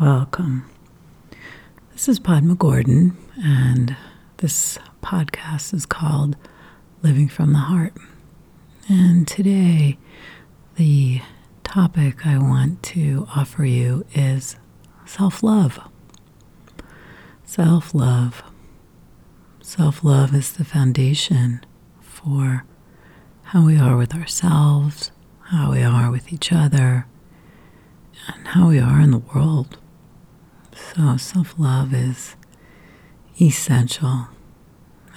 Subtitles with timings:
[0.00, 0.68] Welcome.
[1.92, 3.94] This is Padma Gordon, and
[4.38, 6.36] this podcast is called
[7.02, 7.92] Living from the Heart.
[8.88, 9.98] And today,
[10.76, 11.20] the
[11.62, 14.56] topic I want to offer you is
[15.04, 15.78] self love.
[17.44, 18.42] Self love.
[19.60, 21.64] Self love is the foundation
[22.00, 22.64] for
[23.44, 25.12] how we are with ourselves,
[25.50, 27.06] how we are with each other,
[28.26, 29.78] and how we are in the world.
[30.74, 32.36] So, self love is
[33.40, 34.28] essential.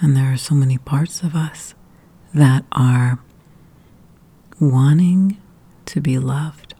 [0.00, 1.74] And there are so many parts of us
[2.34, 3.18] that are
[4.60, 5.40] wanting
[5.86, 6.74] to be loved.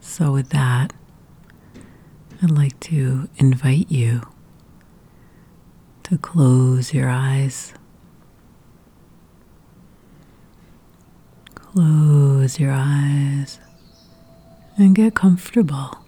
[0.00, 0.92] So, with that,
[2.42, 4.22] I'd like to invite you
[6.04, 7.72] to close your eyes.
[11.54, 13.60] Close your eyes
[14.76, 15.99] and get comfortable.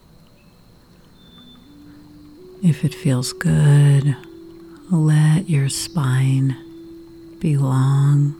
[2.64, 4.16] If it feels good,
[4.88, 6.56] let your spine
[7.40, 8.36] be long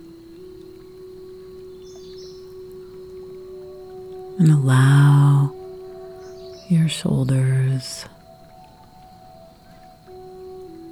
[4.39, 5.53] and allow
[6.69, 8.07] your shoulders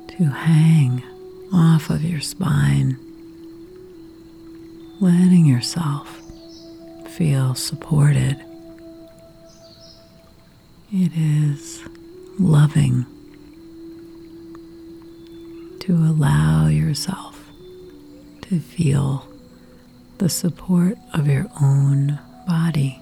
[0.08, 1.04] to hang
[1.52, 2.98] off of your spine,
[5.00, 6.20] letting yourself
[7.10, 8.44] feel supported.
[10.92, 11.84] It is
[12.36, 13.06] loving
[15.80, 17.38] to allow yourself
[18.42, 19.26] to feel
[20.18, 23.00] the support of your own body.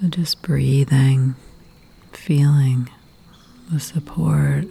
[0.00, 1.34] So just breathing,
[2.12, 2.88] feeling
[3.70, 4.66] the support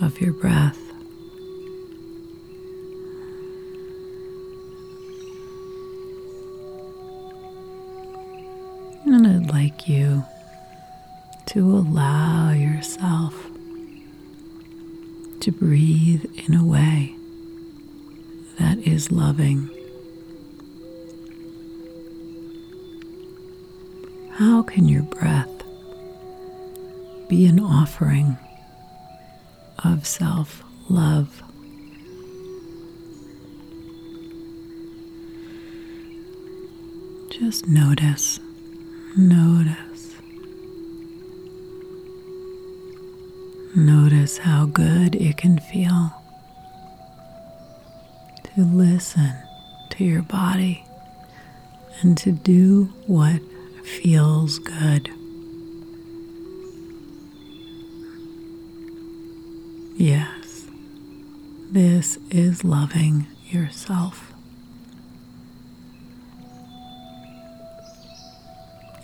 [0.00, 0.78] of your breath.
[9.06, 10.24] And I'd like you
[11.50, 13.50] to allow yourself
[15.40, 17.12] to breathe in a way
[18.60, 19.68] that is loving.
[24.34, 25.64] How can your breath
[27.28, 28.38] be an offering
[29.82, 31.42] of self love?
[37.32, 38.38] Just notice,
[39.16, 39.89] notice.
[44.30, 46.12] Notice how good it can feel
[48.44, 49.32] to listen
[49.90, 50.84] to your body
[52.00, 53.40] and to do what
[53.84, 55.10] feels good.
[59.96, 60.68] Yes,
[61.72, 64.32] this is loving yourself.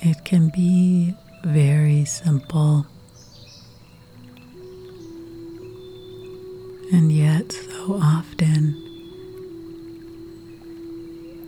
[0.02, 2.86] It can be very simple
[6.92, 8.80] And yet, so often,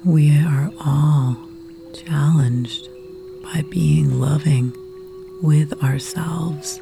[0.05, 1.37] we are all
[1.95, 2.89] challenged
[3.45, 4.73] by being loving
[5.41, 6.81] with ourselves.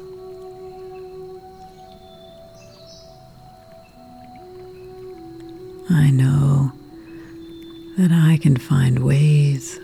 [5.89, 6.71] I know
[7.97, 9.79] that I can find ways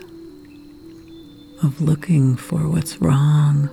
[1.62, 3.70] of looking for what's wrong,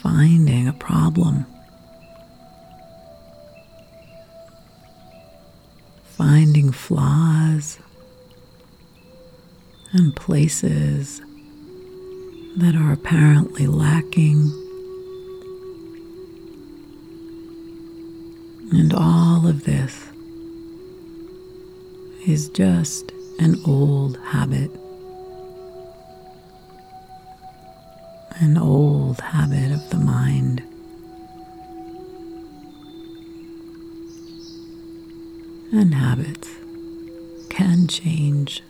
[0.00, 1.46] finding a problem
[6.22, 7.80] finding flaws
[9.92, 11.20] and places
[12.56, 14.38] that are apparently lacking.
[18.70, 20.00] And all of this
[22.24, 24.70] is just an old habit.
[28.36, 30.62] An old habit of the mind.
[35.72, 36.48] And habits
[37.48, 38.62] can change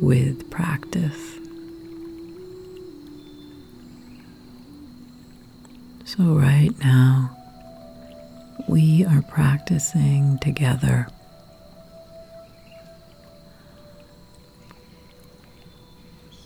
[0.00, 1.38] with practice.
[6.04, 7.34] So, right now,
[8.68, 11.08] we are practicing together.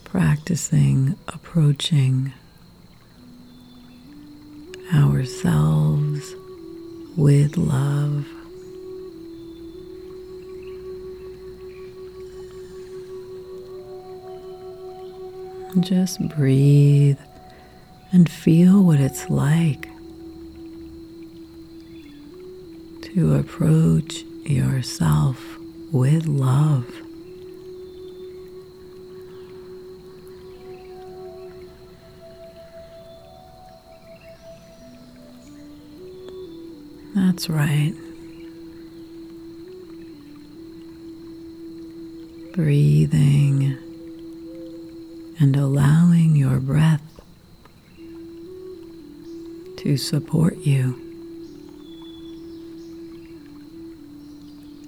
[0.05, 2.33] Practicing approaching
[4.95, 5.70] ourselves
[7.21, 8.27] with love.
[15.81, 17.19] Just breathe
[18.11, 19.91] and feel what it's like
[23.03, 25.59] to approach yourself
[25.93, 26.87] with love.
[37.15, 37.95] That's right.
[42.55, 43.77] Breathing
[45.41, 47.03] and allowing your breath
[49.79, 51.01] to support you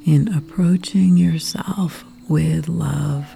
[0.04, 3.34] in approaching yourself with love.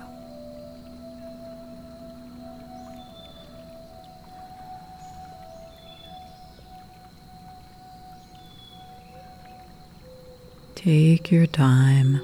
[10.87, 12.21] Take your time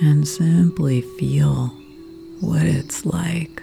[0.00, 1.66] and simply feel
[2.40, 3.62] what it's like.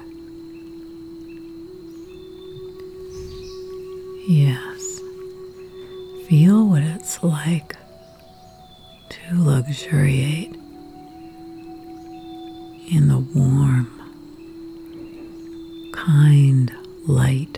[4.28, 5.02] Yes,
[6.28, 7.76] feel what it's like
[9.10, 10.56] to luxuriate
[12.92, 13.90] in the warm,
[15.94, 16.72] kind
[17.08, 17.58] light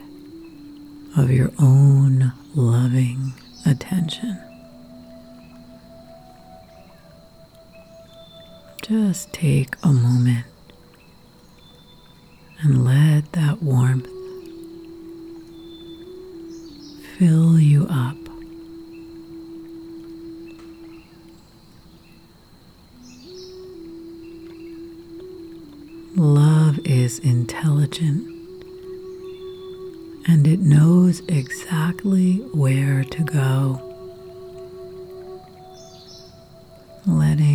[1.18, 3.34] of your own loving
[3.66, 4.40] attention.
[8.84, 10.46] Just take a moment
[12.62, 14.08] and let that warmth
[17.18, 18.18] fill you up.
[26.18, 28.28] Love is intelligent
[30.28, 33.80] and it knows exactly where to go.
[37.06, 37.53] Letting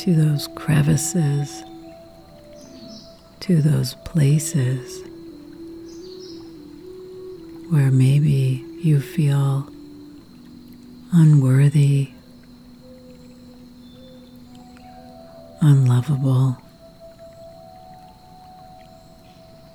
[0.00, 1.62] to those crevices,
[3.38, 5.02] to those places
[7.68, 9.68] where maybe you feel
[11.12, 12.08] unworthy,
[15.60, 16.56] unlovable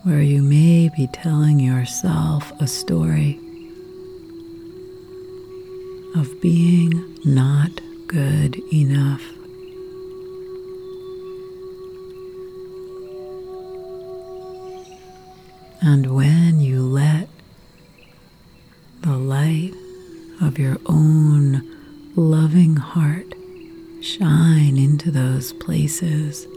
[0.02, 3.40] where you may be telling yourself a story
[6.16, 7.70] of being not
[8.08, 9.35] good enough.
[15.88, 17.30] And when you let
[19.02, 19.72] the light
[20.42, 21.62] of your own
[22.16, 23.36] loving heart
[24.02, 26.48] shine into those places,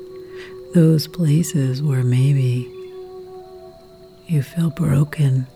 [0.72, 2.72] those places where maybe
[4.28, 5.46] you feel broken.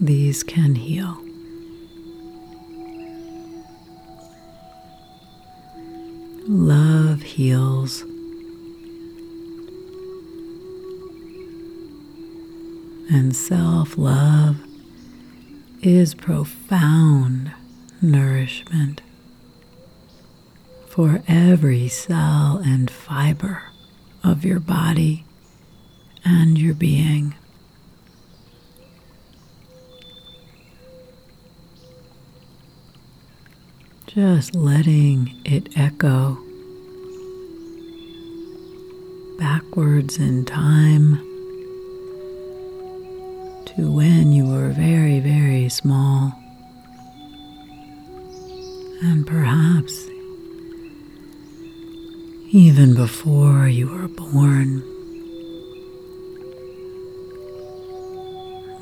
[0.00, 1.27] These can heal.
[6.50, 8.00] Love heals.
[13.10, 14.56] And self love
[15.82, 17.52] is profound
[18.00, 19.02] nourishment
[20.86, 23.64] for every cell and fiber
[24.24, 25.26] of your body
[26.24, 27.34] and your being.
[34.06, 36.38] Just letting it echo
[39.38, 41.16] backwards in time
[43.66, 46.32] to when you were very, very small.
[49.02, 50.08] And perhaps
[52.50, 54.82] even before you were born.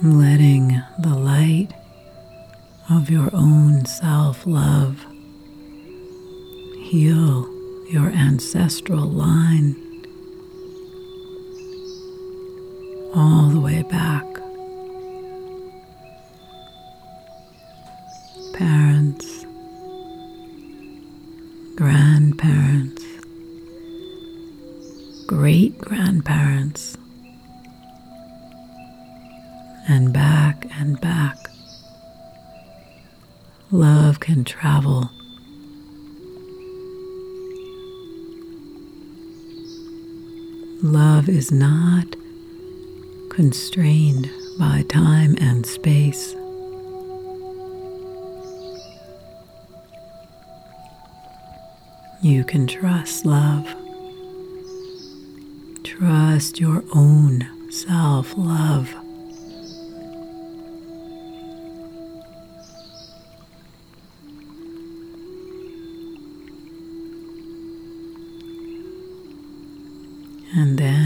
[0.02, 1.68] Letting the light
[2.88, 5.04] of your own self love
[6.78, 7.50] heal
[7.90, 9.85] your ancestral line
[13.16, 14.26] all the way back.
[18.52, 19.46] Parents,
[21.76, 23.02] grandparents,
[25.26, 26.98] great grandparents,
[29.88, 31.38] and back and back.
[33.70, 35.10] Love can travel.
[40.82, 42.14] Love is not
[43.36, 46.34] constrained by time and space.
[52.22, 53.66] You can trust love.
[55.84, 58.90] Trust your own self love.
[70.54, 71.05] And then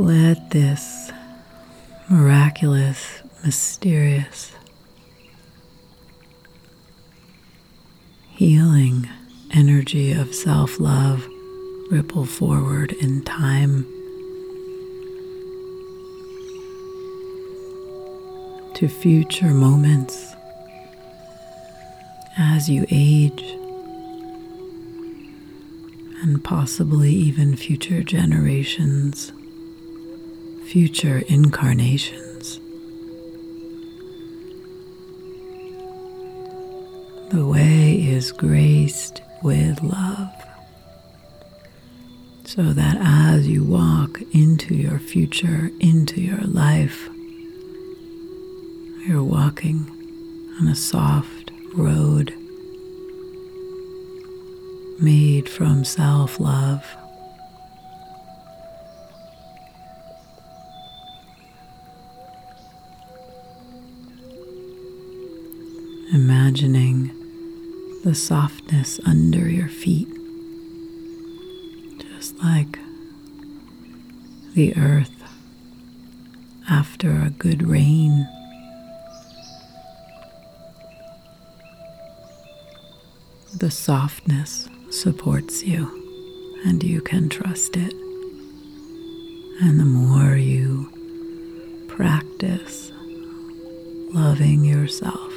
[0.00, 1.12] let this
[2.08, 4.52] miraculous, mysterious,
[8.30, 9.06] healing
[9.52, 11.26] energy of self love
[11.90, 13.84] ripple forward in time
[18.74, 20.34] to future moments.
[22.38, 23.42] As you age
[26.22, 29.32] and possibly even future generations,
[30.70, 32.60] future incarnations.
[37.32, 40.32] The way is graced with love.
[42.44, 47.08] So that as you walk into your future, into your life,
[49.08, 49.90] you're walking
[50.60, 52.32] on a soft road
[55.00, 56.84] made from self love.
[66.12, 67.12] Imagining
[68.02, 70.08] the softness under your feet,
[71.98, 72.78] just like
[74.54, 75.22] the earth
[76.68, 78.26] after a good rain.
[83.56, 87.94] The softness supports you, and you can trust it.
[89.62, 92.90] And the more you practice
[94.12, 95.29] loving yourself,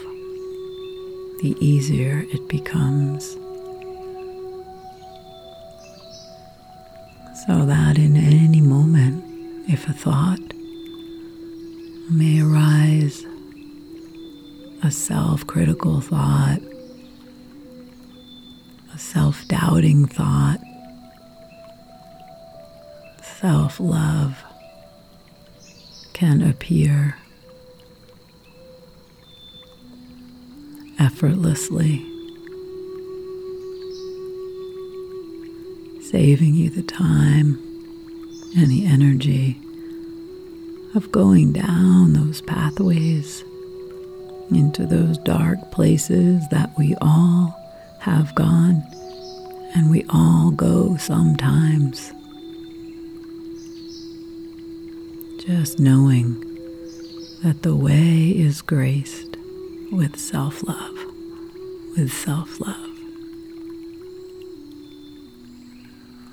[1.44, 3.34] the easier it becomes.
[7.46, 9.26] So that in any moment,
[9.70, 10.40] if a thought
[12.10, 13.26] may arise,
[14.84, 16.62] a self critical thought,
[18.94, 20.62] a self doubting thought,
[23.22, 24.42] self love
[26.14, 27.18] can appear
[31.04, 32.02] effortlessly,
[36.02, 37.60] saving you the time
[38.56, 39.60] and the energy
[40.96, 43.44] of going down those pathways
[44.50, 47.54] into those dark places that we all
[48.00, 48.82] have gone
[49.76, 52.14] and we all go sometimes.
[55.46, 56.40] Just knowing
[57.44, 59.33] that the way is graced
[59.94, 60.98] with self love,
[61.96, 62.90] with self love.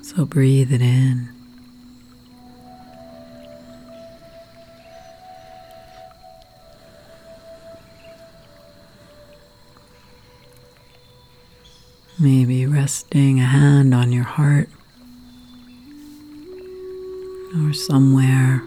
[0.01, 1.29] So breathe it in.
[12.19, 14.69] Maybe resting a hand on your heart
[17.63, 18.63] or somewhere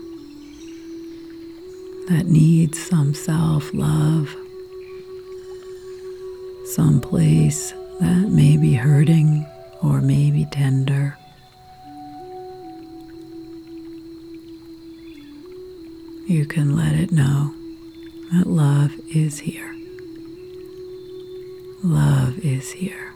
[2.08, 4.34] that needs some self love
[6.74, 9.46] some place that may be hurting
[9.80, 11.16] or may be tender.
[16.26, 17.54] You can let it know
[18.32, 19.72] that love is here.
[21.84, 23.13] Love is here.